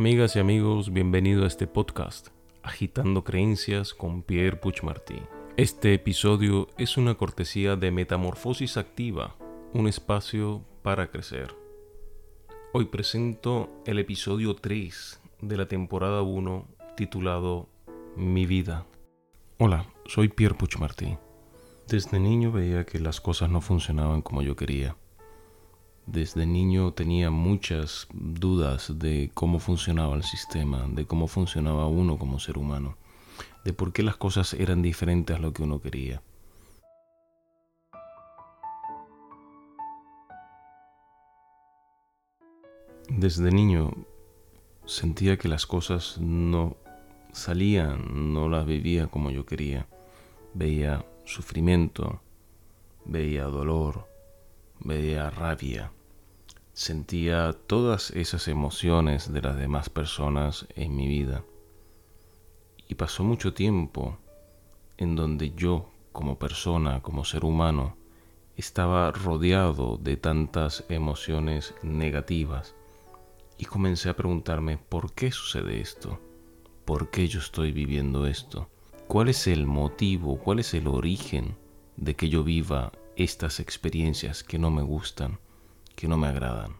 Amigas 0.00 0.34
y 0.34 0.38
amigos, 0.38 0.94
bienvenido 0.94 1.44
a 1.44 1.46
este 1.46 1.66
podcast, 1.66 2.28
Agitando 2.62 3.22
Creencias 3.22 3.92
con 3.92 4.22
Pierre 4.22 4.56
Puchmartí. 4.56 5.20
Este 5.58 5.92
episodio 5.92 6.68
es 6.78 6.96
una 6.96 7.16
cortesía 7.16 7.76
de 7.76 7.90
Metamorfosis 7.90 8.78
Activa, 8.78 9.36
un 9.74 9.86
espacio 9.88 10.64
para 10.80 11.10
crecer. 11.10 11.54
Hoy 12.72 12.86
presento 12.86 13.68
el 13.84 13.98
episodio 13.98 14.54
3 14.54 15.20
de 15.42 15.56
la 15.58 15.68
temporada 15.68 16.22
1 16.22 16.66
titulado 16.96 17.68
Mi 18.16 18.46
vida. 18.46 18.86
Hola, 19.58 19.84
soy 20.06 20.30
Pierre 20.30 20.54
Puchmartí. 20.56 21.18
Desde 21.88 22.18
niño 22.18 22.52
veía 22.52 22.86
que 22.86 23.00
las 23.00 23.20
cosas 23.20 23.50
no 23.50 23.60
funcionaban 23.60 24.22
como 24.22 24.40
yo 24.40 24.56
quería 24.56 24.96
desde 26.06 26.46
niño 26.46 26.92
tenía 26.92 27.30
muchas 27.30 28.08
dudas 28.12 28.98
de 28.98 29.30
cómo 29.34 29.58
funcionaba 29.58 30.16
el 30.16 30.24
sistema, 30.24 30.86
de 30.88 31.06
cómo 31.06 31.26
funcionaba 31.26 31.86
uno 31.86 32.18
como 32.18 32.40
ser 32.40 32.58
humano, 32.58 32.96
de 33.64 33.72
por 33.72 33.92
qué 33.92 34.02
las 34.02 34.16
cosas 34.16 34.54
eran 34.54 34.82
diferentes 34.82 35.36
a 35.36 35.40
lo 35.40 35.52
que 35.52 35.62
uno 35.62 35.80
quería. 35.80 36.22
Desde 43.08 43.50
niño 43.50 43.92
sentía 44.86 45.36
que 45.36 45.48
las 45.48 45.66
cosas 45.66 46.18
no 46.20 46.76
salían, 47.32 48.32
no 48.32 48.48
las 48.48 48.66
vivía 48.66 49.08
como 49.08 49.30
yo 49.30 49.46
quería. 49.46 49.86
Veía 50.54 51.04
sufrimiento, 51.24 52.20
veía 53.04 53.44
dolor, 53.44 54.09
veía 54.80 55.30
rabia. 55.30 55.92
Sentía 56.72 57.52
todas 57.66 58.10
esas 58.10 58.48
emociones 58.48 59.32
de 59.32 59.42
las 59.42 59.56
demás 59.56 59.90
personas 59.90 60.66
en 60.74 60.96
mi 60.96 61.08
vida. 61.08 61.44
Y 62.88 62.94
pasó 62.94 63.22
mucho 63.22 63.52
tiempo 63.52 64.18
en 64.96 65.16
donde 65.16 65.52
yo, 65.54 65.90
como 66.12 66.38
persona, 66.38 67.02
como 67.02 67.24
ser 67.24 67.44
humano, 67.44 67.96
estaba 68.56 69.10
rodeado 69.10 69.96
de 69.96 70.16
tantas 70.16 70.84
emociones 70.88 71.74
negativas. 71.82 72.74
Y 73.58 73.64
comencé 73.64 74.08
a 74.08 74.16
preguntarme 74.16 74.78
por 74.78 75.12
qué 75.12 75.32
sucede 75.32 75.80
esto, 75.80 76.18
por 76.84 77.10
qué 77.10 77.28
yo 77.28 77.40
estoy 77.40 77.72
viviendo 77.72 78.26
esto, 78.26 78.68
cuál 79.06 79.28
es 79.28 79.46
el 79.46 79.66
motivo, 79.66 80.38
cuál 80.38 80.60
es 80.60 80.74
el 80.74 80.88
origen 80.88 81.56
de 81.96 82.16
que 82.16 82.28
yo 82.28 82.42
viva 82.42 82.92
estas 83.22 83.60
experiencias 83.60 84.42
que 84.42 84.58
no 84.58 84.70
me 84.70 84.82
gustan 84.82 85.38
que 85.94 86.08
no 86.08 86.16
me 86.16 86.28
agradan. 86.28 86.76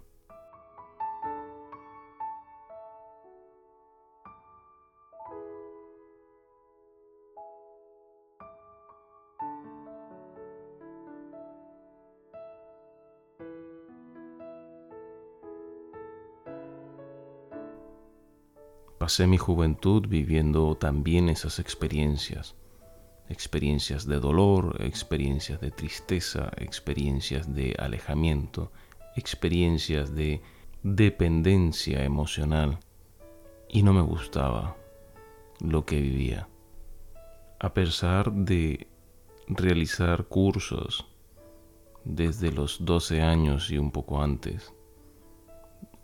Pasé 18.96 19.26
mi 19.26 19.36
juventud 19.36 20.06
viviendo 20.08 20.74
también 20.76 21.28
esas 21.28 21.58
experiencias, 21.58 22.54
experiencias 23.30 24.06
de 24.06 24.18
dolor, 24.18 24.76
experiencias 24.80 25.60
de 25.60 25.70
tristeza, 25.70 26.50
experiencias 26.56 27.54
de 27.54 27.76
alejamiento, 27.78 28.72
experiencias 29.16 30.14
de 30.14 30.42
dependencia 30.82 32.04
emocional 32.04 32.80
y 33.68 33.82
no 33.82 33.92
me 33.92 34.02
gustaba 34.02 34.76
lo 35.60 35.86
que 35.86 36.00
vivía. 36.00 36.48
A 37.60 37.72
pesar 37.72 38.32
de 38.32 38.88
realizar 39.46 40.24
cursos 40.24 41.06
desde 42.04 42.50
los 42.50 42.84
12 42.84 43.22
años 43.22 43.70
y 43.70 43.78
un 43.78 43.92
poco 43.92 44.22
antes, 44.22 44.72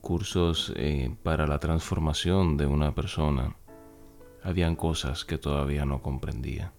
cursos 0.00 0.72
eh, 0.76 1.16
para 1.24 1.48
la 1.48 1.58
transformación 1.58 2.56
de 2.56 2.66
una 2.66 2.94
persona, 2.94 3.56
habían 4.44 4.76
cosas 4.76 5.24
que 5.24 5.38
todavía 5.38 5.84
no 5.84 6.02
comprendía. 6.02 6.72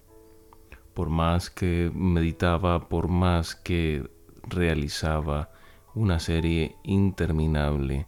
Por 0.97 1.09
más 1.12 1.52
que 1.52 1.91
meditaba, 1.94 2.90
por 2.90 3.08
más 3.08 3.53
que 3.53 4.09
realizaba 4.47 5.52
una 5.94 6.19
serie 6.19 6.75
interminable 6.81 8.08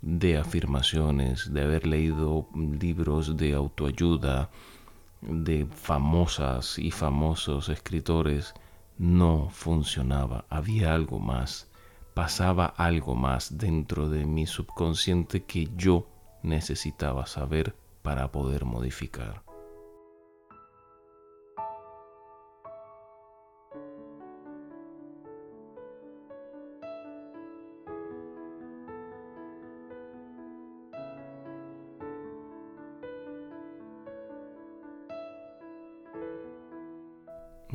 de 0.00 0.38
afirmaciones, 0.38 1.52
de 1.52 1.62
haber 1.64 1.88
leído 1.88 2.46
libros 2.54 3.36
de 3.36 3.54
autoayuda, 3.54 4.48
de 5.22 5.66
famosas 5.74 6.78
y 6.78 6.92
famosos 6.92 7.68
escritores, 7.68 8.54
no 8.96 9.48
funcionaba. 9.50 10.44
Había 10.50 10.94
algo 10.94 11.18
más, 11.18 11.68
pasaba 12.14 12.66
algo 12.66 13.16
más 13.16 13.58
dentro 13.58 14.08
de 14.08 14.24
mi 14.24 14.46
subconsciente 14.46 15.42
que 15.42 15.68
yo 15.76 16.06
necesitaba 16.44 17.26
saber 17.26 17.74
para 18.02 18.30
poder 18.30 18.66
modificar. 18.66 19.49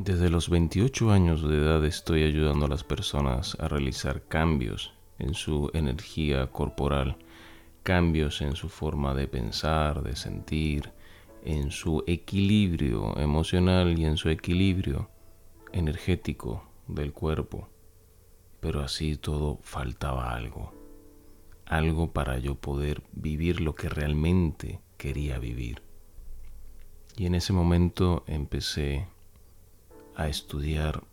Desde 0.05 0.29
los 0.29 0.51
28 0.51 1.09
años 1.09 1.41
de 1.41 1.57
edad 1.57 1.83
estoy 1.83 2.21
ayudando 2.21 2.67
a 2.67 2.69
las 2.69 2.83
personas 2.83 3.57
a 3.59 3.67
realizar 3.67 4.21
cambios 4.27 4.93
en 5.17 5.33
su 5.33 5.71
energía 5.73 6.45
corporal, 6.51 7.17
cambios 7.81 8.41
en 8.41 8.55
su 8.55 8.69
forma 8.69 9.15
de 9.15 9.27
pensar, 9.27 10.03
de 10.03 10.15
sentir, 10.15 10.91
en 11.43 11.71
su 11.71 12.03
equilibrio 12.05 13.17
emocional 13.17 13.97
y 13.97 14.05
en 14.05 14.15
su 14.17 14.29
equilibrio 14.29 15.09
energético 15.71 16.69
del 16.87 17.11
cuerpo. 17.11 17.67
Pero 18.59 18.81
así 18.81 19.15
todo 19.15 19.57
faltaba 19.63 20.35
algo, 20.35 20.71
algo 21.65 22.13
para 22.13 22.37
yo 22.37 22.53
poder 22.53 23.01
vivir 23.11 23.59
lo 23.59 23.73
que 23.73 23.89
realmente 23.89 24.81
quería 24.97 25.39
vivir. 25.39 25.81
Y 27.17 27.25
en 27.25 27.33
ese 27.33 27.53
momento 27.53 28.23
empecé 28.27 29.07
a 30.15 30.27
estudiar 30.27 31.03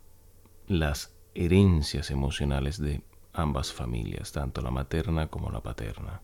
las 0.67 1.15
herencias 1.35 2.11
emocionales 2.11 2.79
de 2.79 3.03
ambas 3.33 3.73
familias, 3.73 4.31
tanto 4.31 4.61
la 4.61 4.71
materna 4.71 5.27
como 5.27 5.49
la 5.49 5.61
paterna. 5.61 6.21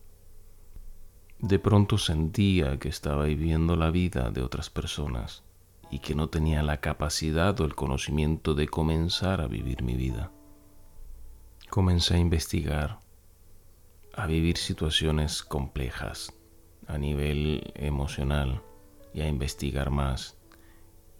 De 1.39 1.59
pronto 1.59 1.97
sentía 1.97 2.77
que 2.79 2.89
estaba 2.89 3.25
viviendo 3.25 3.75
la 3.75 3.91
vida 3.91 4.29
de 4.29 4.41
otras 4.41 4.69
personas 4.69 5.43
y 5.89 5.99
que 5.99 6.13
no 6.13 6.29
tenía 6.29 6.61
la 6.63 6.81
capacidad 6.81 7.59
o 7.59 7.65
el 7.65 7.75
conocimiento 7.75 8.53
de 8.53 8.67
comenzar 8.67 9.41
a 9.41 9.47
vivir 9.47 9.81
mi 9.81 9.95
vida. 9.95 10.31
Comencé 11.69 12.15
a 12.15 12.19
investigar, 12.19 12.99
a 14.13 14.27
vivir 14.27 14.57
situaciones 14.57 15.43
complejas 15.43 16.33
a 16.87 16.97
nivel 16.97 17.71
emocional 17.75 18.63
y 19.13 19.21
a 19.21 19.27
investigar 19.27 19.91
más 19.91 20.37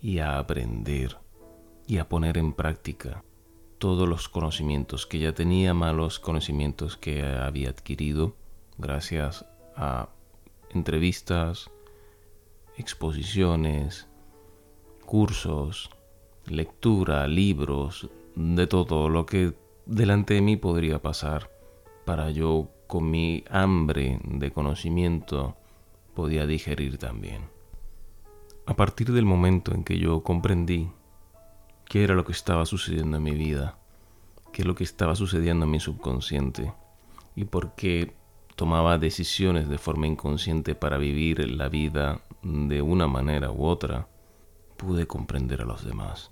y 0.02 0.20
a 0.20 0.40
aprender 0.40 1.18
y 1.90 1.98
a 1.98 2.08
poner 2.08 2.38
en 2.38 2.54
práctica 2.54 3.24
todos 3.80 4.08
los 4.08 4.30
conocimientos 4.30 5.08
que 5.08 5.18
ya 5.18 5.34
tenía, 5.34 5.74
malos 5.74 6.20
conocimientos 6.20 6.98
que 6.98 7.26
había 7.26 7.72
adquirido 7.72 8.36
gracias 8.78 9.44
a 9.76 10.10
entrevistas, 10.70 11.72
exposiciones, 12.78 14.08
cursos, 15.04 15.90
lectura, 16.46 17.28
libros, 17.28 18.08
de 18.36 18.68
todo 18.68 19.10
lo 19.10 19.26
que 19.26 19.56
delante 19.88 20.36
de 20.36 20.42
mí 20.42 20.58
podría 20.58 21.02
pasar 21.02 21.50
para 22.06 22.30
yo 22.30 22.70
con 22.86 23.10
mi 23.10 23.44
hambre 23.50 24.20
de 24.26 24.52
conocimiento 24.52 25.58
podía 26.14 26.46
digerir 26.46 27.00
también. 27.00 27.50
A 28.68 28.76
partir 28.76 29.12
del 29.12 29.26
momento 29.26 29.74
en 29.74 29.84
que 29.84 29.98
yo 29.98 30.22
comprendí 30.22 30.92
qué 31.90 32.04
era 32.04 32.14
lo 32.14 32.24
que 32.24 32.32
estaba 32.32 32.66
sucediendo 32.66 33.18
en 33.18 33.24
mi 33.24 33.34
vida, 33.34 33.76
qué 34.54 34.62
es 34.62 34.68
lo 34.68 34.76
que 34.76 34.84
estaba 34.86 35.16
sucediendo 35.16 35.66
en 35.66 35.72
mi 35.72 35.80
subconsciente 35.80 36.72
y 37.36 37.46
por 37.46 37.76
qué 37.76 38.14
tomaba 38.56 38.98
decisiones 39.00 39.68
de 39.68 39.80
forma 39.80 40.06
inconsciente 40.06 40.76
para 40.76 40.98
vivir 40.98 41.50
la 41.50 41.68
vida 41.68 42.22
de 42.44 42.82
una 42.82 43.08
manera 43.08 43.52
u 43.52 43.66
otra, 43.66 44.08
pude 44.78 45.08
comprender 45.08 45.62
a 45.62 45.66
los 45.66 45.84
demás. 45.84 46.32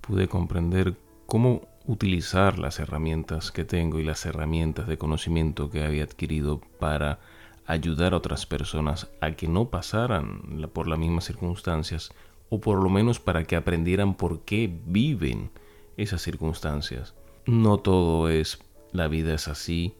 Pude 0.00 0.28
comprender 0.28 0.96
cómo 1.26 1.68
utilizar 1.86 2.58
las 2.58 2.80
herramientas 2.80 3.52
que 3.52 3.64
tengo 3.64 4.00
y 4.00 4.04
las 4.04 4.24
herramientas 4.24 4.86
de 4.86 4.96
conocimiento 4.96 5.70
que 5.70 5.84
había 5.84 6.04
adquirido 6.04 6.60
para 6.78 7.18
ayudar 7.66 8.14
a 8.14 8.18
otras 8.18 8.46
personas 8.46 9.10
a 9.20 9.32
que 9.32 9.48
no 9.48 9.68
pasaran 9.68 10.68
por 10.72 10.88
las 10.88 10.98
mismas 10.98 11.24
circunstancias 11.24 12.12
o 12.48 12.60
por 12.60 12.82
lo 12.82 12.88
menos 12.88 13.20
para 13.20 13.44
que 13.44 13.56
aprendieran 13.56 14.14
por 14.14 14.40
qué 14.40 14.72
viven 14.86 15.50
esas 15.96 16.22
circunstancias. 16.22 17.14
No 17.46 17.78
todo 17.78 18.28
es 18.28 18.58
la 18.92 19.08
vida 19.08 19.34
es 19.34 19.48
así. 19.48 19.94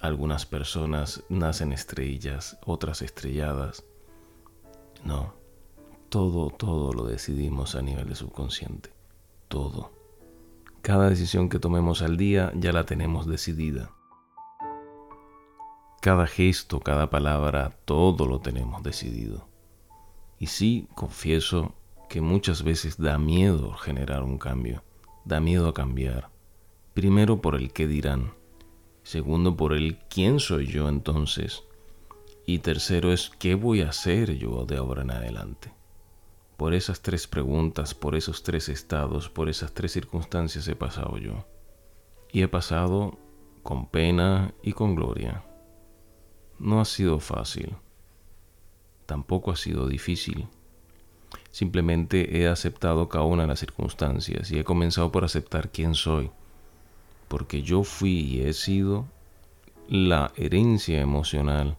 Algunas 0.00 0.46
personas 0.46 1.24
nacen 1.28 1.72
estrellas, 1.72 2.58
otras 2.64 3.02
estrelladas. 3.02 3.84
No, 5.04 5.34
todo, 6.08 6.50
todo 6.50 6.92
lo 6.92 7.04
decidimos 7.04 7.74
a 7.74 7.82
nivel 7.82 8.08
de 8.08 8.14
subconsciente. 8.14 8.90
Todo. 9.48 9.92
Cada 10.80 11.10
decisión 11.10 11.48
que 11.48 11.58
tomemos 11.58 12.02
al 12.02 12.16
día 12.16 12.52
ya 12.54 12.72
la 12.72 12.86
tenemos 12.86 13.26
decidida. 13.26 13.90
Cada 16.00 16.26
gesto, 16.26 16.80
cada 16.80 17.10
palabra, 17.10 17.76
todo 17.84 18.26
lo 18.26 18.40
tenemos 18.40 18.82
decidido. 18.82 19.49
Y 20.40 20.46
sí, 20.46 20.88
confieso 20.94 21.74
que 22.08 22.22
muchas 22.22 22.62
veces 22.64 22.96
da 22.96 23.18
miedo 23.18 23.74
generar 23.74 24.22
un 24.22 24.38
cambio, 24.38 24.82
da 25.26 25.38
miedo 25.38 25.68
a 25.68 25.74
cambiar. 25.74 26.30
Primero 26.94 27.42
por 27.42 27.54
el 27.54 27.72
qué 27.72 27.86
dirán, 27.86 28.32
segundo 29.02 29.56
por 29.56 29.74
el 29.74 29.98
quién 30.08 30.40
soy 30.40 30.66
yo 30.66 30.88
entonces, 30.88 31.62
y 32.46 32.60
tercero 32.60 33.12
es 33.12 33.30
qué 33.38 33.54
voy 33.54 33.82
a 33.82 33.90
hacer 33.90 34.34
yo 34.38 34.64
de 34.64 34.78
ahora 34.78 35.02
en 35.02 35.10
adelante. 35.10 35.74
Por 36.56 36.72
esas 36.72 37.02
tres 37.02 37.26
preguntas, 37.26 37.94
por 37.94 38.16
esos 38.16 38.42
tres 38.42 38.70
estados, 38.70 39.28
por 39.28 39.50
esas 39.50 39.74
tres 39.74 39.92
circunstancias 39.92 40.66
he 40.68 40.74
pasado 40.74 41.18
yo. 41.18 41.46
Y 42.32 42.42
he 42.42 42.48
pasado 42.48 43.18
con 43.62 43.90
pena 43.90 44.54
y 44.62 44.72
con 44.72 44.94
gloria. 44.94 45.44
No 46.58 46.80
ha 46.80 46.86
sido 46.86 47.20
fácil. 47.20 47.76
Tampoco 49.10 49.50
ha 49.50 49.56
sido 49.56 49.88
difícil. 49.88 50.46
Simplemente 51.50 52.38
he 52.38 52.46
aceptado 52.46 53.08
cada 53.08 53.24
una 53.24 53.42
de 53.42 53.48
las 53.48 53.58
circunstancias 53.58 54.52
y 54.52 54.60
he 54.60 54.62
comenzado 54.62 55.10
por 55.10 55.24
aceptar 55.24 55.70
quién 55.72 55.96
soy. 55.96 56.30
Porque 57.26 57.62
yo 57.62 57.82
fui 57.82 58.20
y 58.20 58.42
he 58.42 58.52
sido 58.52 59.08
la 59.88 60.30
herencia 60.36 61.00
emocional 61.00 61.76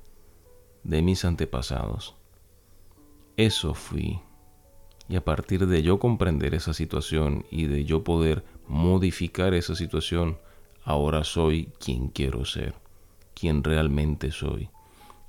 de 0.83 1.01
mis 1.01 1.23
antepasados. 1.23 2.15
Eso 3.37 3.75
fui. 3.75 4.19
Y 5.07 5.15
a 5.15 5.23
partir 5.23 5.67
de 5.67 5.83
yo 5.83 5.99
comprender 5.99 6.53
esa 6.53 6.73
situación 6.73 7.45
y 7.49 7.67
de 7.67 7.85
yo 7.85 8.03
poder 8.03 8.43
modificar 8.67 9.53
esa 9.53 9.73
situación, 9.75 10.37
ahora 10.83 11.23
soy 11.23 11.71
quien 11.79 12.09
quiero 12.09 12.43
ser 12.43 12.75
quien 13.33 13.63
realmente 13.63 14.31
soy. 14.31 14.69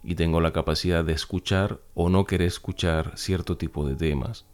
Y 0.05 0.15
tengo 0.17 0.41
la 0.41 0.53
capacidad 0.53 1.05
de 1.05 1.13
escuchar 1.13 1.81
o 1.95 2.09
no 2.09 2.25
querer 2.25 2.49
escuchar 2.49 3.17
cierto 3.17 3.57
tipo 3.57 3.87
de 3.87 3.95
temas, 3.95 4.45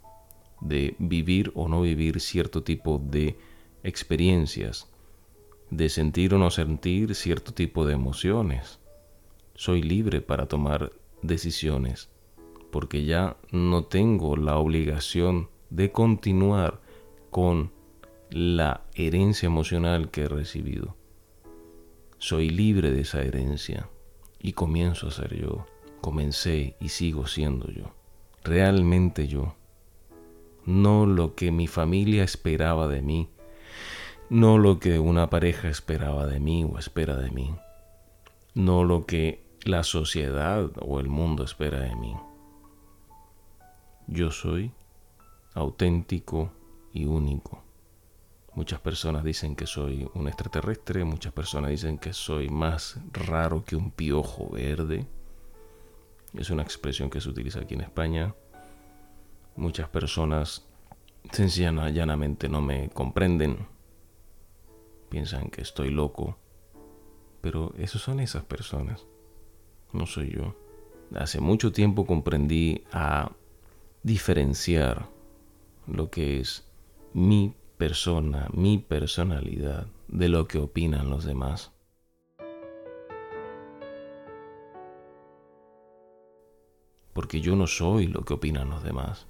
de 0.60 0.94
vivir 0.98 1.52
o 1.54 1.68
no 1.68 1.82
vivir 1.82 2.20
cierto 2.20 2.62
tipo 2.62 3.00
de 3.02 3.38
experiencias, 3.82 4.88
de 5.70 5.88
sentir 5.88 6.34
o 6.34 6.38
no 6.38 6.50
sentir 6.50 7.14
cierto 7.14 7.52
tipo 7.52 7.86
de 7.86 7.94
emociones. 7.94 8.78
Soy 9.54 9.82
libre 9.82 10.20
para 10.20 10.46
tomar 10.46 10.92
decisiones, 11.22 12.10
porque 12.70 13.04
ya 13.04 13.36
no 13.50 13.84
tengo 13.84 14.36
la 14.36 14.58
obligación 14.58 15.48
de 15.70 15.90
continuar 15.90 16.80
con 17.30 17.72
la 18.30 18.82
herencia 18.94 19.46
emocional 19.46 20.10
que 20.10 20.22
he 20.22 20.28
recibido. 20.28 20.96
Soy 22.18 22.50
libre 22.50 22.90
de 22.90 23.02
esa 23.02 23.22
herencia 23.22 23.88
y 24.40 24.52
comienzo 24.52 25.08
a 25.08 25.10
ser 25.10 25.34
yo. 25.34 25.66
Comencé 26.00 26.76
y 26.80 26.90
sigo 26.90 27.26
siendo 27.26 27.70
yo. 27.70 27.92
Realmente 28.44 29.26
yo. 29.26 29.54
No 30.64 31.06
lo 31.06 31.34
que 31.34 31.50
mi 31.50 31.66
familia 31.66 32.24
esperaba 32.24 32.88
de 32.88 33.02
mí. 33.02 33.28
No 34.30 34.58
lo 34.58 34.78
que 34.78 34.98
una 34.98 35.30
pareja 35.30 35.68
esperaba 35.68 36.26
de 36.26 36.40
mí 36.40 36.64
o 36.64 36.78
espera 36.78 37.16
de 37.16 37.30
mí. 37.30 37.54
No 38.54 38.84
lo 38.84 39.06
que 39.06 39.42
la 39.64 39.82
sociedad 39.82 40.70
o 40.80 41.00
el 41.00 41.08
mundo 41.08 41.44
espera 41.44 41.80
de 41.80 41.96
mí. 41.96 42.14
Yo 44.06 44.30
soy 44.30 44.72
auténtico 45.54 46.50
y 46.92 47.06
único. 47.06 47.67
Muchas 48.58 48.80
personas 48.80 49.22
dicen 49.22 49.54
que 49.54 49.68
soy 49.68 50.10
un 50.14 50.26
extraterrestre, 50.26 51.04
muchas 51.04 51.32
personas 51.32 51.70
dicen 51.70 51.96
que 51.96 52.12
soy 52.12 52.48
más 52.48 52.98
raro 53.12 53.64
que 53.64 53.76
un 53.76 53.92
piojo 53.92 54.50
verde. 54.50 55.06
Es 56.34 56.50
una 56.50 56.64
expresión 56.64 57.08
que 57.08 57.20
se 57.20 57.28
utiliza 57.28 57.60
aquí 57.60 57.74
en 57.74 57.82
España. 57.82 58.34
Muchas 59.54 59.88
personas 59.88 60.66
sencillamente 61.30 61.92
llanamente 61.92 62.48
no 62.48 62.60
me 62.60 62.90
comprenden. 62.90 63.64
Piensan 65.08 65.50
que 65.50 65.62
estoy 65.62 65.90
loco. 65.90 66.36
Pero 67.40 67.72
esos 67.78 68.02
son 68.02 68.18
esas 68.18 68.42
personas. 68.42 69.06
No 69.92 70.04
soy 70.04 70.32
yo. 70.32 70.56
Hace 71.14 71.38
mucho 71.38 71.70
tiempo 71.70 72.04
comprendí 72.06 72.82
a 72.90 73.30
diferenciar 74.02 75.08
lo 75.86 76.10
que 76.10 76.40
es 76.40 76.68
mi 77.14 77.54
persona, 77.78 78.48
mi 78.52 78.78
personalidad, 78.78 79.86
de 80.08 80.28
lo 80.28 80.48
que 80.48 80.58
opinan 80.58 81.08
los 81.08 81.24
demás. 81.24 81.70
Porque 87.12 87.40
yo 87.40 87.54
no 87.54 87.66
soy 87.68 88.08
lo 88.08 88.24
que 88.24 88.34
opinan 88.34 88.68
los 88.68 88.82
demás. 88.82 89.26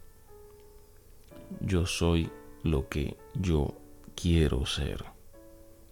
Yo 1.60 1.86
soy 1.86 2.30
lo 2.62 2.88
que 2.88 3.16
yo 3.34 3.74
quiero 4.14 4.64
ser. 4.64 5.04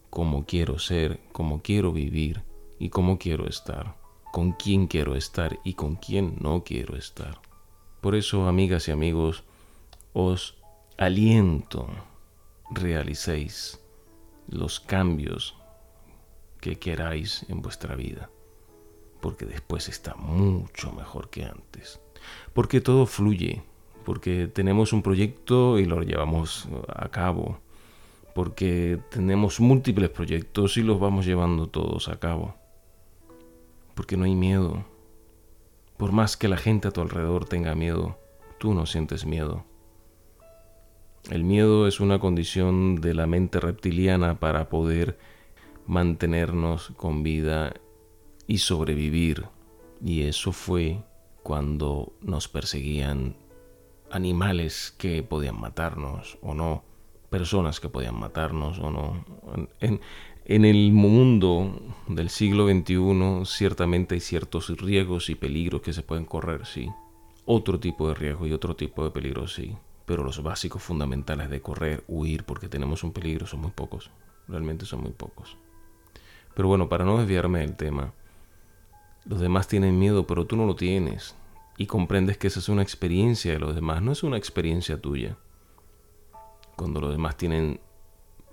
Como 0.09 0.47
quiero 0.47 0.79
ser, 0.79 1.21
como 1.33 1.61
quiero 1.61 1.93
vivir 1.93 2.43
y 2.79 2.89
cómo 2.89 3.19
quiero 3.19 3.47
estar. 3.47 3.97
Con 4.33 4.53
quién 4.53 4.87
quiero 4.87 5.15
estar 5.15 5.59
y 5.63 5.75
con 5.75 5.97
quién 5.97 6.37
no 6.41 6.65
quiero 6.65 6.97
estar. 6.97 7.41
Por 8.01 8.15
eso, 8.15 8.47
amigas 8.49 8.89
y 8.89 8.93
amigos, 8.93 9.45
os 10.13 10.57
aliento 10.97 11.89
realicéis 12.71 13.81
los 14.49 14.81
cambios 14.81 15.57
que 16.61 16.77
queráis 16.79 17.47
en 17.49 17.63
vuestra 17.63 17.95
vida, 17.95 18.31
porque 19.21 19.47
después 19.47 19.89
está 19.89 20.15
mucho 20.15 20.93
mejor 20.93 21.31
que 21.31 21.45
antes, 21.45 22.01
porque 22.55 22.81
todo 22.81 23.07
fluye, 23.07 23.63
porque 24.05 24.49
tenemos 24.49 24.93
un 24.93 25.03
proyecto 25.03 25.79
y 25.79 25.85
lo 25.85 26.03
llevamos 26.03 26.69
a 26.89 27.09
cabo, 27.09 27.59
porque 28.35 29.01
tenemos 29.11 29.61
múltiples 29.61 30.11
proyectos 30.11 30.77
y 30.77 30.83
los 30.83 31.01
vamos 31.01 31.27
llevando 31.27 31.69
todos 31.69 32.09
a 32.09 32.19
cabo, 32.19 32.55
porque 33.95 34.17
no 34.17 34.25
hay 34.25 34.35
miedo, 34.35 34.85
por 35.97 36.13
más 36.13 36.37
que 36.37 36.49
la 36.49 36.57
gente 36.57 36.89
a 36.89 36.91
tu 36.91 37.01
alrededor 37.01 37.47
tenga 37.47 37.75
miedo, 37.75 38.19
tú 38.59 38.75
no 38.75 38.87
sientes 38.87 39.25
miedo 39.25 39.65
el 41.31 41.43
miedo 41.43 41.87
es 41.87 42.01
una 42.01 42.19
condición 42.19 42.97
de 42.97 43.15
la 43.15 43.27
mente 43.27 43.59
reptiliana 43.59 44.39
para 44.39 44.69
poder 44.69 45.19
mantenernos 45.87 46.93
con 46.97 47.23
vida 47.23 47.75
y 48.47 48.59
sobrevivir. 48.59 49.47
Y 50.05 50.23
eso 50.23 50.53
fue 50.53 51.03
cuando 51.43 52.13
nos 52.21 52.49
perseguían 52.49 53.37
animales 54.11 54.95
que 54.99 55.23
podían 55.23 55.61
matarnos 55.61 56.39
o 56.43 56.55
no, 56.55 56.85
personas 57.29 57.81
que 57.81 57.89
podían 57.89 58.19
matarnos 58.19 58.79
o 58.79 58.91
no. 58.91 59.25
En, 59.81 60.65
el 60.65 60.93
mundo 60.93 61.81
del 62.07 62.31
siglo 62.31 62.69
XXI 62.69 63.45
ciertamente 63.47 64.15
hay 64.15 64.21
ciertos 64.21 64.69
riesgos 64.79 65.29
y 65.29 65.35
peligros 65.35 65.83
que 65.83 65.93
se 65.93 66.03
pueden 66.03 66.25
correr, 66.25 66.67
sí. 66.67 66.89
Otro 67.47 67.81
tipo 67.81 68.09
de 68.09 68.15
riesgo 68.15 68.47
y 68.47 68.53
otro 68.53 68.77
tipo 68.77 69.03
de 69.03 69.11
peligro, 69.11 69.49
sí 69.49 69.77
pero 70.07 70.23
los 70.23 70.43
básicos 70.43 70.83
fundamentales 70.83 71.51
de 71.51 71.61
correr, 71.61 72.05
huir, 72.07 72.45
porque 72.45 72.69
tenemos 72.69 73.03
un 73.03 73.13
peligro, 73.13 73.47
son 73.47 73.61
muy 73.61 73.73
pocos. 73.73 74.11
Realmente 74.47 74.87
son 74.87 75.03
muy 75.03 75.11
pocos. 75.11 75.57
Pero 76.55 76.69
bueno, 76.69 76.89
para 76.89 77.05
no 77.05 77.19
desviarme 77.19 77.59
del 77.59 77.77
tema, 77.77 78.13
los 79.25 79.41
demás 79.41 79.67
tienen 79.67 79.99
miedo, 79.99 80.27
pero 80.27 80.47
tú 80.47 80.57
no 80.57 80.65
lo 80.65 80.77
tienes. 80.77 81.35
Y 81.77 81.87
comprendes 81.87 82.39
que 82.39 82.47
esa 82.47 82.61
es 82.61 82.69
una 82.69 82.83
experiencia 82.83 83.53
de 83.53 83.59
los 83.59 83.75
demás, 83.75 84.01
no 84.01 84.13
es 84.13 84.23
una 84.23 84.37
experiencia 84.39 85.01
tuya. 85.01 85.37
Cuando 86.77 87.01
los 87.01 87.11
demás 87.11 87.37
tienen 87.37 87.81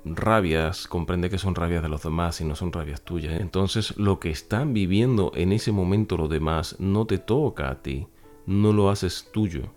rabias, 0.03 0.87
comprende 0.87 1.29
que 1.29 1.37
son 1.37 1.53
rabias 1.53 1.83
de 1.83 1.89
los 1.89 2.01
demás 2.01 2.41
y 2.41 2.45
no 2.45 2.55
son 2.55 2.73
rabias 2.73 3.01
tuyas. 3.01 3.39
Entonces 3.39 3.95
lo 3.97 4.19
que 4.19 4.31
están 4.31 4.73
viviendo 4.73 5.31
en 5.35 5.53
ese 5.53 5.71
momento 5.71 6.17
los 6.17 6.29
demás 6.29 6.77
no 6.79 7.05
te 7.05 7.19
toca 7.19 7.69
a 7.69 7.81
ti, 7.83 8.07
no 8.47 8.73
lo 8.73 8.89
haces 8.89 9.29
tuyo 9.31 9.69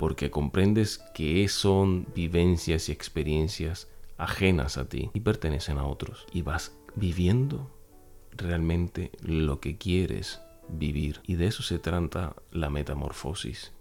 porque 0.00 0.30
comprendes 0.30 0.96
que 1.12 1.46
son 1.48 2.06
vivencias 2.14 2.88
y 2.88 2.92
experiencias 2.92 3.86
ajenas 4.16 4.78
a 4.78 4.88
ti 4.88 5.10
y 5.12 5.20
pertenecen 5.20 5.76
a 5.76 5.84
otros. 5.84 6.26
Y 6.32 6.40
vas 6.40 6.74
viviendo 6.94 7.70
realmente 8.32 9.10
lo 9.20 9.60
que 9.60 9.76
quieres 9.76 10.40
vivir. 10.70 11.20
Y 11.26 11.34
de 11.34 11.48
eso 11.48 11.62
se 11.62 11.78
trata 11.78 12.34
la 12.50 12.70
metamorfosis. 12.70 13.74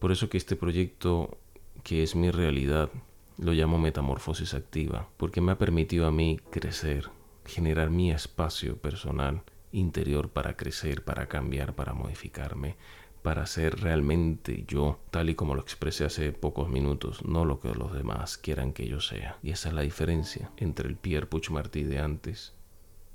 Por 0.00 0.10
eso 0.10 0.28
que 0.28 0.38
este 0.38 0.56
proyecto, 0.56 1.38
que 1.84 2.02
es 2.02 2.16
mi 2.16 2.32
realidad, 2.32 2.90
lo 3.38 3.52
llamo 3.52 3.78
Metamorfosis 3.78 4.54
Activa, 4.54 5.08
porque 5.16 5.40
me 5.40 5.52
ha 5.52 5.58
permitido 5.58 6.08
a 6.08 6.10
mí 6.10 6.40
crecer, 6.50 7.10
generar 7.44 7.90
mi 7.90 8.10
espacio 8.10 8.76
personal 8.76 9.42
interior 9.72 10.30
para 10.30 10.56
crecer, 10.56 11.04
para 11.04 11.28
cambiar, 11.28 11.74
para 11.74 11.92
modificarme, 11.92 12.76
para 13.22 13.46
ser 13.46 13.80
realmente 13.80 14.64
yo, 14.66 15.00
tal 15.10 15.30
y 15.30 15.34
como 15.34 15.54
lo 15.54 15.60
expresé 15.60 16.04
hace 16.04 16.32
pocos 16.32 16.68
minutos, 16.68 17.24
no 17.24 17.44
lo 17.44 17.60
que 17.60 17.74
los 17.74 17.92
demás 17.92 18.38
quieran 18.38 18.72
que 18.72 18.88
yo 18.88 19.00
sea. 19.00 19.38
Y 19.42 19.50
esa 19.50 19.68
es 19.68 19.74
la 19.74 19.82
diferencia 19.82 20.50
entre 20.56 20.88
el 20.88 20.96
Pierre 20.96 21.26
Puigmartí 21.26 21.82
de 21.82 21.98
antes 21.98 22.54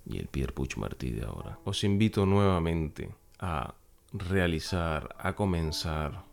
y 0.05 0.19
el 0.19 0.27
Pierre 0.27 0.53
Puigmartí 0.53 1.09
de 1.11 1.25
ahora. 1.25 1.59
Os 1.63 1.83
invito 1.83 2.25
nuevamente 2.25 3.09
a 3.39 3.73
realizar, 4.13 5.15
a 5.17 5.35
comenzar 5.35 6.23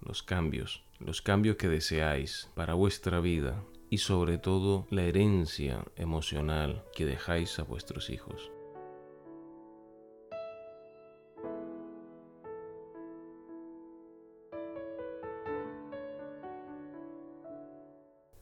los 0.00 0.22
cambios, 0.22 0.84
los 1.00 1.22
cambios 1.22 1.56
que 1.56 1.68
deseáis 1.68 2.50
para 2.54 2.74
vuestra 2.74 3.20
vida 3.20 3.62
y 3.92 3.98
sobre 3.98 4.38
todo 4.38 4.86
la 4.88 5.02
herencia 5.02 5.84
emocional 5.96 6.82
que 6.94 7.04
dejáis 7.04 7.58
a 7.58 7.62
vuestros 7.62 8.08
hijos. 8.08 8.50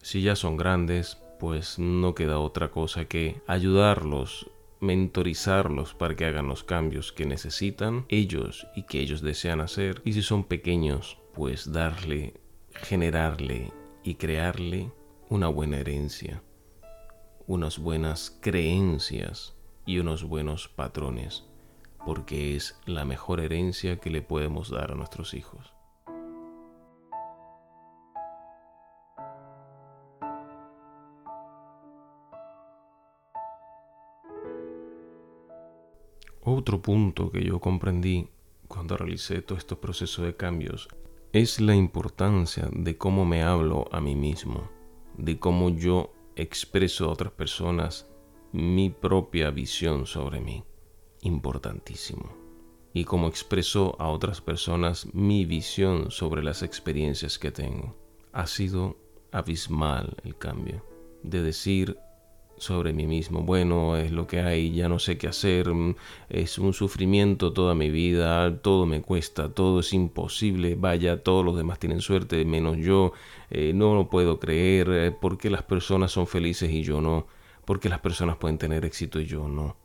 Si 0.00 0.22
ya 0.22 0.36
son 0.36 0.56
grandes, 0.56 1.20
pues 1.40 1.80
no 1.80 2.14
queda 2.14 2.38
otra 2.38 2.70
cosa 2.70 3.06
que 3.06 3.42
ayudarlos, 3.48 4.48
mentorizarlos 4.78 5.94
para 5.94 6.14
que 6.14 6.26
hagan 6.26 6.46
los 6.46 6.62
cambios 6.62 7.10
que 7.10 7.26
necesitan 7.26 8.06
ellos 8.08 8.68
y 8.76 8.84
que 8.84 9.00
ellos 9.00 9.20
desean 9.20 9.60
hacer. 9.60 10.00
Y 10.04 10.12
si 10.12 10.22
son 10.22 10.44
pequeños, 10.44 11.18
pues 11.34 11.72
darle, 11.72 12.34
generarle 12.72 13.72
y 14.04 14.14
crearle 14.14 14.92
una 15.30 15.46
buena 15.46 15.78
herencia, 15.78 16.42
unas 17.46 17.78
buenas 17.78 18.36
creencias 18.40 19.54
y 19.86 20.00
unos 20.00 20.24
buenos 20.24 20.66
patrones, 20.66 21.44
porque 22.04 22.56
es 22.56 22.76
la 22.84 23.04
mejor 23.04 23.38
herencia 23.38 24.00
que 24.00 24.10
le 24.10 24.22
podemos 24.22 24.70
dar 24.70 24.90
a 24.90 24.96
nuestros 24.96 25.34
hijos. 25.34 25.72
Otro 36.42 36.82
punto 36.82 37.30
que 37.30 37.44
yo 37.44 37.60
comprendí 37.60 38.30
cuando 38.66 38.96
realicé 38.96 39.42
todo 39.42 39.58
este 39.58 39.76
proceso 39.76 40.22
de 40.22 40.34
cambios 40.34 40.88
es 41.32 41.60
la 41.60 41.76
importancia 41.76 42.68
de 42.72 42.98
cómo 42.98 43.24
me 43.24 43.44
hablo 43.44 43.88
a 43.92 44.00
mí 44.00 44.16
mismo, 44.16 44.79
de 45.20 45.38
cómo 45.38 45.70
yo 45.70 46.12
expreso 46.36 47.04
a 47.04 47.12
otras 47.12 47.32
personas 47.32 48.06
mi 48.52 48.90
propia 48.90 49.50
visión 49.50 50.06
sobre 50.06 50.40
mí. 50.40 50.64
Importantísimo. 51.22 52.32
Y 52.92 53.04
cómo 53.04 53.28
expreso 53.28 53.94
a 54.00 54.08
otras 54.08 54.40
personas 54.40 55.06
mi 55.14 55.44
visión 55.44 56.10
sobre 56.10 56.42
las 56.42 56.62
experiencias 56.62 57.38
que 57.38 57.52
tengo. 57.52 57.96
Ha 58.32 58.46
sido 58.46 58.96
abismal 59.30 60.16
el 60.24 60.36
cambio. 60.36 60.84
De 61.22 61.42
decir, 61.42 61.98
sobre 62.60 62.92
mí 62.92 63.06
mismo. 63.06 63.42
Bueno, 63.42 63.96
es 63.96 64.12
lo 64.12 64.26
que 64.26 64.40
hay, 64.40 64.72
ya 64.72 64.88
no 64.88 64.98
sé 64.98 65.18
qué 65.18 65.28
hacer, 65.28 65.72
mm, 65.72 65.96
es 66.28 66.58
un 66.58 66.72
sufrimiento 66.72 67.52
toda 67.52 67.74
mi 67.74 67.90
vida, 67.90 68.60
todo 68.60 68.86
me 68.86 69.02
cuesta, 69.02 69.48
todo 69.52 69.80
es 69.80 69.92
imposible, 69.92 70.74
vaya, 70.74 71.22
todos 71.22 71.44
los 71.44 71.56
demás 71.56 71.78
tienen 71.78 72.00
suerte, 72.00 72.44
menos 72.44 72.76
yo, 72.76 73.12
eh, 73.50 73.72
no 73.74 73.94
lo 73.94 74.10
puedo 74.10 74.38
creer, 74.38 74.90
eh, 74.90 75.10
¿por 75.10 75.38
qué 75.38 75.50
las 75.50 75.62
personas 75.62 76.12
son 76.12 76.26
felices 76.26 76.70
y 76.70 76.82
yo 76.82 77.00
no? 77.00 77.26
¿Por 77.64 77.80
qué 77.80 77.88
las 77.88 78.00
personas 78.00 78.36
pueden 78.36 78.58
tener 78.58 78.84
éxito 78.84 79.20
y 79.20 79.26
yo 79.26 79.48
no? 79.48 79.76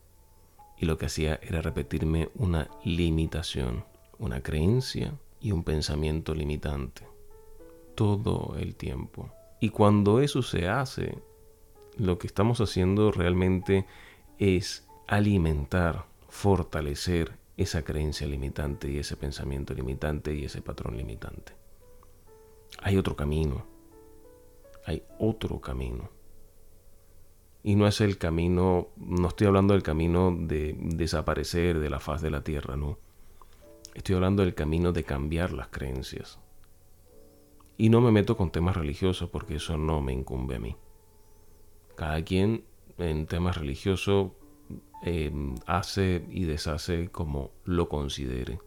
Y 0.78 0.86
lo 0.86 0.98
que 0.98 1.06
hacía 1.06 1.40
era 1.42 1.62
repetirme 1.62 2.30
una 2.36 2.70
limitación, 2.84 3.86
una 4.20 4.42
creencia 4.42 5.14
y 5.40 5.52
un 5.52 5.64
pensamiento 5.64 6.36
limitante. 6.36 7.08
Todo 7.96 8.58
el 8.60 8.76
tiempo. 8.76 9.32
Y 9.62 9.70
cuando 9.70 10.20
eso 10.20 10.42
se 10.42 10.68
hace, 10.68 11.18
lo 11.98 12.18
que 12.18 12.28
estamos 12.28 12.62
haciendo 12.62 13.12
realmente 13.12 13.86
es 14.38 14.88
alimentar, 15.08 16.06
fortalecer 16.30 17.38
esa 17.58 17.84
creencia 17.84 18.28
limitante 18.28 18.90
y 18.92 18.98
ese 18.98 19.16
pensamiento 19.16 19.74
limitante 19.74 20.34
y 20.36 20.46
ese 20.46 20.62
patrón 20.62 20.98
limitante. 20.98 21.54
Hay 22.82 22.98
otro 22.98 23.16
camino, 23.16 23.66
hay 24.86 25.04
otro 25.20 25.62
camino. 25.62 26.10
Y 27.64 27.76
no 27.76 27.88
es 27.88 28.02
el 28.02 28.18
camino, 28.18 28.90
no 28.98 29.30
estoy 29.30 29.48
hablando 29.48 29.74
del 29.74 29.82
camino 29.82 30.36
de 30.38 30.76
desaparecer 30.78 31.80
de 31.80 31.90
la 31.90 32.00
faz 32.00 32.22
de 32.22 32.30
la 32.30 32.44
tierra, 32.44 32.76
no. 32.76 33.00
Estoy 33.96 34.16
hablando 34.16 34.44
del 34.44 34.54
camino 34.54 34.92
de 34.92 35.04
cambiar 35.04 35.52
las 35.54 35.70
creencias. 35.70 36.40
Y 37.78 37.90
no 37.90 38.02
me 38.02 38.12
meto 38.12 38.38
con 38.38 38.52
temas 38.52 38.76
religiosos 38.76 39.30
porque 39.30 39.56
eso 39.56 39.78
no 39.78 40.02
me 40.02 40.14
incumbe 40.14 40.56
a 40.56 40.60
mí. 40.60 40.76
Cada 41.96 42.24
quien 42.24 42.66
en 42.98 43.26
temas 43.28 43.58
religiosos 43.58 44.32
em, 45.04 45.56
hace 45.66 46.26
y 46.30 46.46
deshace 46.46 47.10
como 47.10 47.52
lo 47.64 47.90
considere. 47.90 48.60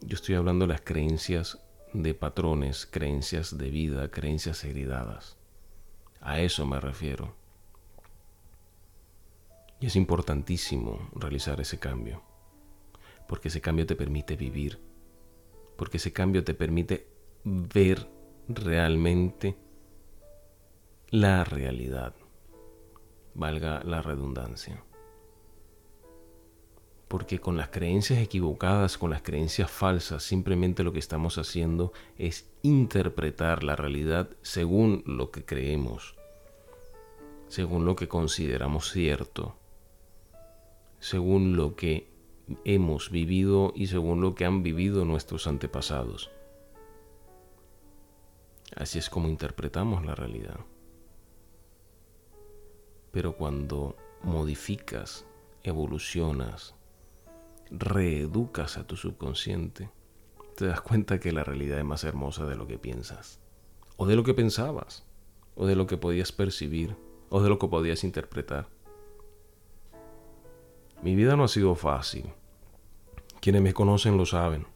Yo 0.00 0.16
estoy 0.16 0.34
hablando 0.34 0.66
de 0.66 0.72
las 0.72 0.82
creencias 0.82 1.58
de 1.92 2.12
patrones, 2.14 2.86
creencias 2.86 3.56
de 3.56 3.70
vida, 3.70 4.10
creencias 4.10 4.64
heredadas. 4.64 5.38
A 6.20 6.40
eso 6.40 6.66
me 6.66 6.80
refiero. 6.80 7.34
Y 9.80 9.86
es 9.86 9.96
importantísimo 9.96 11.10
realizar 11.14 11.60
ese 11.60 11.78
cambio, 11.78 12.22
porque 13.28 13.48
ese 13.48 13.60
cambio 13.60 13.86
te 13.86 13.94
permite 13.94 14.36
vivir, 14.36 14.80
porque 15.76 15.98
ese 15.98 16.12
cambio 16.12 16.42
te 16.44 16.54
permite 16.54 17.06
ver 17.44 18.08
realmente 18.48 19.56
la 21.14 21.44
realidad, 21.44 22.12
valga 23.34 23.84
la 23.84 24.02
redundancia. 24.02 24.82
Porque 27.06 27.38
con 27.38 27.56
las 27.56 27.68
creencias 27.68 28.18
equivocadas, 28.18 28.98
con 28.98 29.10
las 29.10 29.22
creencias 29.22 29.70
falsas, 29.70 30.24
simplemente 30.24 30.82
lo 30.82 30.92
que 30.92 30.98
estamos 30.98 31.38
haciendo 31.38 31.92
es 32.18 32.50
interpretar 32.62 33.62
la 33.62 33.76
realidad 33.76 34.28
según 34.42 35.04
lo 35.06 35.30
que 35.30 35.44
creemos, 35.44 36.16
según 37.46 37.84
lo 37.84 37.94
que 37.94 38.08
consideramos 38.08 38.90
cierto, 38.90 39.54
según 40.98 41.54
lo 41.54 41.76
que 41.76 42.10
hemos 42.64 43.12
vivido 43.12 43.72
y 43.76 43.86
según 43.86 44.20
lo 44.20 44.34
que 44.34 44.46
han 44.46 44.64
vivido 44.64 45.04
nuestros 45.04 45.46
antepasados. 45.46 46.32
Así 48.74 48.98
es 48.98 49.08
como 49.08 49.28
interpretamos 49.28 50.04
la 50.04 50.16
realidad. 50.16 50.58
Pero 53.14 53.36
cuando 53.36 53.96
modificas, 54.24 55.24
evolucionas, 55.62 56.74
reeducas 57.70 58.76
a 58.76 58.88
tu 58.88 58.96
subconsciente, 58.96 59.88
te 60.56 60.66
das 60.66 60.80
cuenta 60.80 61.20
que 61.20 61.30
la 61.30 61.44
realidad 61.44 61.78
es 61.78 61.84
más 61.84 62.02
hermosa 62.02 62.44
de 62.44 62.56
lo 62.56 62.66
que 62.66 62.76
piensas, 62.76 63.40
o 63.96 64.06
de 64.06 64.16
lo 64.16 64.24
que 64.24 64.34
pensabas, 64.34 65.06
o 65.54 65.64
de 65.64 65.76
lo 65.76 65.86
que 65.86 65.96
podías 65.96 66.32
percibir, 66.32 66.96
o 67.30 67.40
de 67.40 67.48
lo 67.48 67.60
que 67.60 67.68
podías 67.68 68.02
interpretar. 68.02 68.68
Mi 71.00 71.14
vida 71.14 71.36
no 71.36 71.44
ha 71.44 71.48
sido 71.48 71.76
fácil. 71.76 72.32
Quienes 73.40 73.62
me 73.62 73.74
conocen 73.74 74.16
lo 74.16 74.26
saben. 74.26 74.66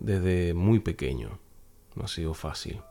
Desde 0.00 0.52
muy 0.52 0.80
pequeño 0.80 1.38
no 1.94 2.04
ha 2.04 2.08
sido 2.08 2.34
fácil. 2.34 2.82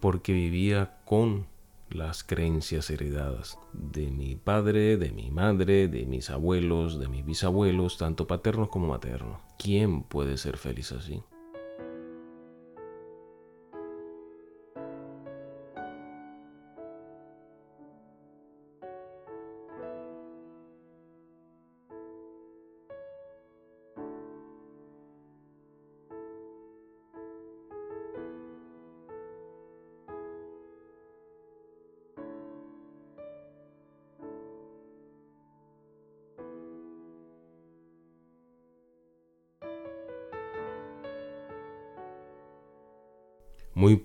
Porque 0.00 0.32
vivía 0.32 0.98
con 1.04 1.46
las 1.94 2.24
creencias 2.24 2.90
heredadas 2.90 3.58
de 3.72 4.10
mi 4.10 4.34
padre, 4.34 4.96
de 4.96 5.12
mi 5.12 5.30
madre, 5.30 5.88
de 5.88 6.06
mis 6.06 6.28
abuelos, 6.28 6.98
de 6.98 7.08
mis 7.08 7.24
bisabuelos, 7.24 7.98
tanto 7.98 8.26
paternos 8.26 8.68
como 8.68 8.88
maternos. 8.88 9.38
¿Quién 9.58 10.02
puede 10.02 10.36
ser 10.36 10.56
feliz 10.56 10.92
así? 10.92 11.22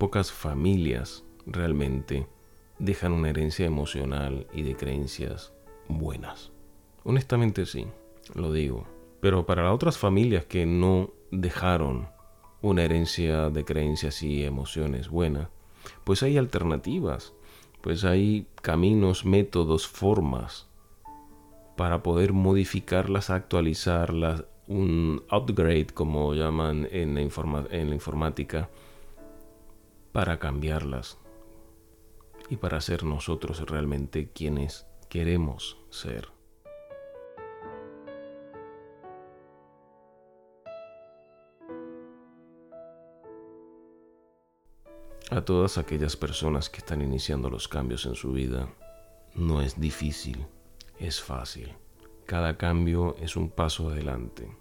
Pocas 0.09 0.31
familias 0.31 1.23
realmente 1.45 2.25
dejan 2.79 3.11
una 3.11 3.29
herencia 3.29 3.67
emocional 3.67 4.47
y 4.51 4.63
de 4.63 4.75
creencias 4.75 5.53
buenas. 5.87 6.51
Honestamente 7.03 7.67
sí, 7.67 7.85
lo 8.33 8.51
digo. 8.51 8.87
Pero 9.21 9.45
para 9.45 9.71
otras 9.71 9.99
familias 9.99 10.45
que 10.45 10.65
no 10.65 11.11
dejaron 11.29 12.07
una 12.63 12.85
herencia 12.85 13.51
de 13.51 13.63
creencias 13.63 14.23
y 14.23 14.43
emociones 14.43 15.09
buenas, 15.09 15.49
pues 16.05 16.23
hay 16.23 16.39
alternativas, 16.39 17.35
pues 17.81 18.03
hay 18.03 18.47
caminos, 18.63 19.25
métodos, 19.25 19.87
formas 19.87 20.69
para 21.77 22.01
poder 22.01 22.33
modificarlas, 22.33 23.29
actualizarlas, 23.29 24.43
un 24.65 25.21
upgrade 25.31 25.93
como 25.93 26.33
llaman 26.33 26.87
en 26.89 27.13
la, 27.13 27.21
en 27.69 27.89
la 27.89 27.93
informática, 27.93 28.69
para 30.11 30.39
cambiarlas 30.39 31.19
y 32.49 32.57
para 32.57 32.81
ser 32.81 33.03
nosotros 33.03 33.61
realmente 33.69 34.31
quienes 34.31 34.87
queremos 35.09 35.77
ser. 35.89 36.29
A 45.31 45.41
todas 45.41 45.77
aquellas 45.77 46.17
personas 46.17 46.71
que 46.71 46.79
están 46.79 47.03
iniciando 47.03 47.51
los 47.51 47.67
cambios 47.67 48.07
en 48.07 48.15
su 48.15 48.31
vida, 48.31 48.67
no 49.35 49.61
es 49.61 49.79
difícil, 49.79 50.47
es 50.97 51.21
fácil. 51.21 51.75
Cada 52.25 52.57
cambio 52.57 53.15
es 53.19 53.35
un 53.35 53.51
paso 53.51 53.89
adelante. 53.89 54.51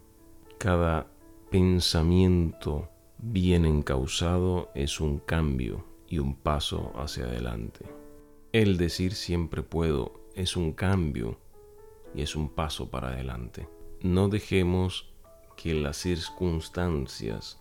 Cada 0.58 1.06
pensamiento 1.50 2.90
bien 3.18 3.64
encausado 3.64 4.70
es 4.74 5.00
un 5.00 5.18
cambio 5.18 5.84
y 6.08 6.18
un 6.18 6.34
paso 6.34 6.92
hacia 6.96 7.24
adelante. 7.24 7.84
El 8.52 8.78
decir 8.78 9.14
siempre 9.14 9.62
puedo 9.62 10.20
es 10.34 10.56
un 10.56 10.72
cambio 10.72 11.38
y 12.14 12.22
es 12.22 12.36
un 12.36 12.48
paso 12.48 12.90
para 12.90 13.08
adelante. 13.08 13.68
No 14.00 14.28
dejemos 14.28 15.12
que 15.56 15.74
las 15.74 15.96
circunstancias, 15.96 17.60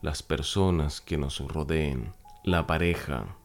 las 0.00 0.22
personas 0.22 1.00
que 1.00 1.18
nos 1.18 1.40
rodeen, 1.40 2.12
la 2.44 2.66
pareja 2.66 3.36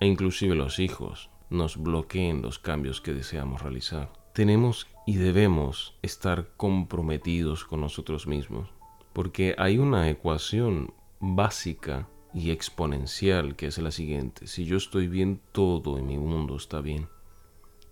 e 0.00 0.06
inclusive 0.06 0.54
los 0.54 0.78
hijos 0.78 1.30
nos 1.48 1.76
bloqueen 1.76 2.42
los 2.42 2.58
cambios 2.58 3.00
que 3.00 3.14
deseamos 3.14 3.62
realizar. 3.62 4.12
Tenemos 4.32 4.86
y 5.06 5.16
debemos 5.16 5.94
estar 6.02 6.48
comprometidos 6.56 7.64
con 7.64 7.80
nosotros 7.80 8.26
mismos, 8.26 8.68
porque 9.12 9.54
hay 9.56 9.78
una 9.78 10.10
ecuación 10.10 10.92
básica 11.20 12.08
y 12.34 12.50
exponencial 12.50 13.56
que 13.56 13.66
es 13.66 13.78
la 13.78 13.90
siguiente. 13.90 14.46
Si 14.46 14.64
yo 14.64 14.76
estoy 14.76 15.08
bien, 15.08 15.40
todo 15.52 15.98
en 15.98 16.06
mi 16.06 16.18
mundo 16.18 16.56
está 16.56 16.80
bien. 16.80 17.08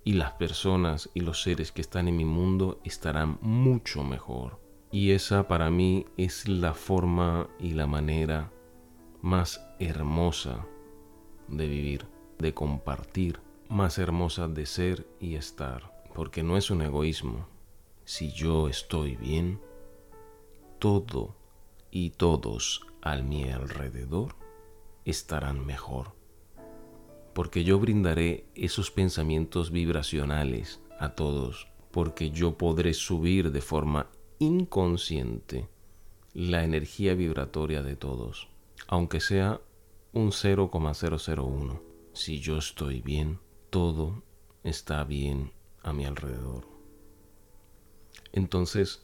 Y 0.05 0.13
las 0.13 0.33
personas 0.33 1.09
y 1.15 1.21
los 1.21 1.43
seres 1.43 1.73
que 1.73 1.81
están 1.81 2.09
en 2.09 2.17
mi 2.17 2.27
mundo 2.27 2.79
estarán 2.85 3.39
mucho 3.41 4.05
mejor. 4.05 4.61
Y 4.91 5.13
esa 5.13 5.49
para 5.49 5.71
mí 5.71 6.07
es 6.17 6.47
la 6.47 6.75
forma 6.75 7.49
y 7.59 7.73
la 7.73 7.87
manera 7.87 8.53
más 9.23 9.67
hermosa 9.79 10.67
de 11.49 11.67
vivir, 11.67 12.07
de 12.39 12.53
compartir, 12.53 13.41
más 13.71 13.99
hermosa 13.99 14.47
de 14.47 14.67
ser 14.67 15.07
y 15.21 15.37
estar, 15.37 16.05
porque 16.15 16.43
no 16.43 16.59
es 16.59 16.71
un 16.71 16.83
egoísmo. 16.83 17.49
Si 18.05 18.31
yo 18.31 18.69
estoy 18.69 19.17
bien, 19.17 19.59
todo 20.79 21.35
y 21.95 22.11
todos 22.11 22.83
a 23.01 23.17
mi 23.23 23.51
alrededor 23.51 24.37
estarán 25.07 25.65
mejor, 25.65 26.15
porque 27.33 27.65
yo 27.65 27.79
brindaré 27.79 28.47
esos 28.55 28.91
pensamientos 28.91 29.71
vibracionales 29.71 30.83
a 31.01 31.15
todos, 31.15 31.69
porque 31.91 32.31
yo 32.31 32.59
podré 32.59 32.93
subir 32.93 33.51
de 33.51 33.63
forma 33.63 34.11
inconsciente 34.39 35.71
la 36.35 36.65
energía 36.65 37.15
vibratoria 37.15 37.83
de 37.83 37.97
todos 37.97 38.49
aunque 38.87 39.21
sea 39.21 39.61
un 40.13 40.33
0,001. 40.33 41.83
Si 42.13 42.41
yo 42.41 42.59
estoy 42.59 43.01
bien, 43.01 43.41
todo 43.71 44.23
está 44.63 45.05
bien 45.05 45.53
a 45.83 45.93
mi 45.93 46.05
alrededor. 46.05 46.67
Entonces, 48.33 49.01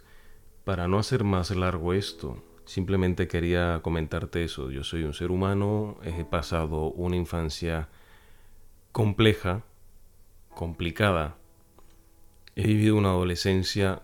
para 0.65 0.87
no 0.89 0.99
hacer 0.99 1.25
más 1.25 1.51
largo 1.51 1.93
esto, 1.93 2.43
simplemente 2.71 3.27
quería 3.27 3.81
comentarte 3.83 4.45
eso. 4.45 4.71
Yo 4.71 4.85
soy 4.85 5.03
un 5.03 5.13
ser 5.13 5.33
humano, 5.33 5.97
he 6.05 6.25
pasado 6.25 6.93
una 6.93 7.17
infancia 7.17 7.89
compleja, 8.93 9.65
complicada. 10.55 11.35
He 12.55 12.69
vivido 12.69 12.95
una 12.95 13.09
adolescencia 13.09 14.03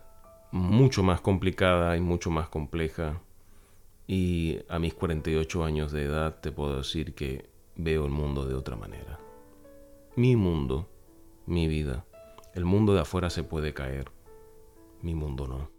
mucho 0.51 1.01
más 1.01 1.21
complicada 1.21 1.95
y 1.95 2.01
mucho 2.01 2.29
más 2.29 2.49
compleja 2.49 3.21
y 4.05 4.59
a 4.67 4.79
mis 4.79 4.93
48 4.93 5.63
años 5.63 5.93
de 5.93 6.03
edad 6.03 6.41
te 6.41 6.51
puedo 6.51 6.77
decir 6.77 7.13
que 7.13 7.49
veo 7.77 8.05
el 8.05 8.11
mundo 8.11 8.45
de 8.45 8.55
otra 8.55 8.75
manera. 8.75 9.17
Mi 10.17 10.35
mundo, 10.35 10.89
mi 11.45 11.69
vida, 11.69 12.05
el 12.53 12.65
mundo 12.65 12.93
de 12.93 12.99
afuera 12.99 13.29
se 13.29 13.43
puede 13.43 13.73
caer, 13.73 14.11
mi 15.01 15.15
mundo 15.15 15.47
no. 15.47 15.76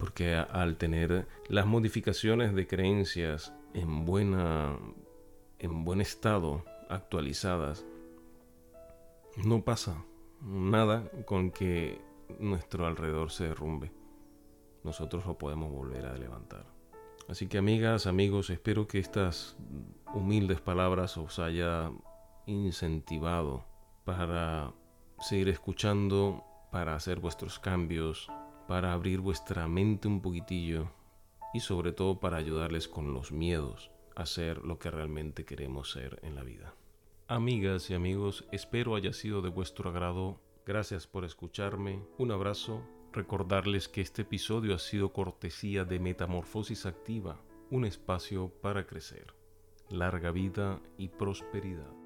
Porque 0.00 0.34
al 0.34 0.76
tener 0.76 1.28
las 1.48 1.66
modificaciones 1.66 2.54
de 2.54 2.66
creencias 2.66 3.52
en 3.74 4.04
buena 4.04 4.76
en 5.60 5.84
buen 5.84 6.00
estado, 6.00 6.64
actualizadas, 6.88 7.84
no 9.44 9.62
pasa 9.62 10.04
nada 10.42 11.08
con 11.26 11.50
que 11.50 12.00
nuestro 12.38 12.86
alrededor 12.86 13.30
se 13.30 13.44
derrumbe. 13.44 13.92
Nosotros 14.82 15.24
lo 15.26 15.38
podemos 15.38 15.70
volver 15.70 16.06
a 16.06 16.16
levantar. 16.16 16.64
Así 17.28 17.46
que 17.46 17.58
amigas, 17.58 18.06
amigos, 18.06 18.50
espero 18.50 18.88
que 18.88 18.98
estas 18.98 19.56
humildes 20.14 20.60
palabras 20.60 21.16
os 21.16 21.38
haya 21.38 21.92
incentivado 22.46 23.64
para 24.04 24.72
seguir 25.20 25.50
escuchando, 25.50 26.42
para 26.72 26.94
hacer 26.94 27.20
vuestros 27.20 27.58
cambios, 27.58 28.28
para 28.70 28.92
abrir 28.92 29.18
vuestra 29.18 29.66
mente 29.66 30.06
un 30.06 30.22
poquitillo 30.22 30.92
y 31.52 31.58
sobre 31.58 31.90
todo 31.90 32.20
para 32.20 32.36
ayudarles 32.36 32.86
con 32.86 33.12
los 33.12 33.32
miedos 33.32 33.90
a 34.14 34.26
ser 34.26 34.58
lo 34.58 34.78
que 34.78 34.92
realmente 34.92 35.44
queremos 35.44 35.90
ser 35.90 36.20
en 36.22 36.36
la 36.36 36.44
vida. 36.44 36.72
Amigas 37.26 37.90
y 37.90 37.94
amigos, 37.94 38.46
espero 38.52 38.94
haya 38.94 39.12
sido 39.12 39.42
de 39.42 39.48
vuestro 39.48 39.90
agrado. 39.90 40.40
Gracias 40.64 41.08
por 41.08 41.24
escucharme. 41.24 42.04
Un 42.16 42.30
abrazo. 42.30 42.80
Recordarles 43.12 43.88
que 43.88 44.02
este 44.02 44.22
episodio 44.22 44.76
ha 44.76 44.78
sido 44.78 45.12
cortesía 45.12 45.84
de 45.84 45.98
Metamorfosis 45.98 46.86
Activa, 46.86 47.40
un 47.72 47.84
espacio 47.84 48.52
para 48.62 48.86
crecer. 48.86 49.34
Larga 49.88 50.30
vida 50.30 50.80
y 50.96 51.08
prosperidad. 51.08 51.99